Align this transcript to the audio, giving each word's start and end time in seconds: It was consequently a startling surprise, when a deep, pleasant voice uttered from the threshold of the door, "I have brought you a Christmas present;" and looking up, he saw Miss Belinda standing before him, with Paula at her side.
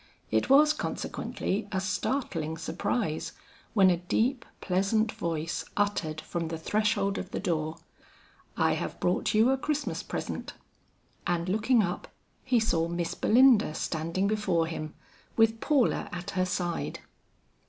It 0.31 0.49
was 0.49 0.73
consequently 0.73 1.67
a 1.71 1.79
startling 1.79 2.57
surprise, 2.57 3.33
when 3.75 3.91
a 3.91 3.97
deep, 3.97 4.45
pleasant 4.59 5.11
voice 5.11 5.63
uttered 5.77 6.21
from 6.21 6.47
the 6.47 6.57
threshold 6.57 7.19
of 7.19 7.29
the 7.29 7.39
door, 7.39 7.77
"I 8.57 8.71
have 8.73 8.99
brought 8.99 9.35
you 9.35 9.51
a 9.51 9.59
Christmas 9.59 10.01
present;" 10.01 10.53
and 11.27 11.47
looking 11.47 11.83
up, 11.83 12.07
he 12.43 12.59
saw 12.59 12.87
Miss 12.87 13.13
Belinda 13.13 13.75
standing 13.75 14.25
before 14.27 14.65
him, 14.65 14.95
with 15.37 15.61
Paula 15.61 16.09
at 16.11 16.31
her 16.31 16.45
side. 16.47 17.01